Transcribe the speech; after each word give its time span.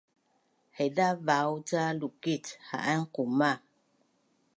Haiza 0.75 1.07
vaau’ 1.25 1.53
ca 1.67 1.81
lukic 1.99 2.45
ha’an 2.67 3.01
qumah 3.13 3.57